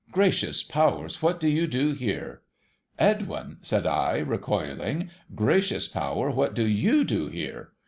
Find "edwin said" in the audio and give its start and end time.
3.11-3.85